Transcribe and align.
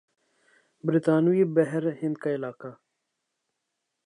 برطانوی 0.83 1.43
بحر 1.55 1.83
ہند 2.01 2.15
کا 2.17 2.29
علاقہ 2.29 2.71